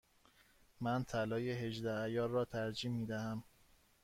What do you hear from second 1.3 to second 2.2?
هجده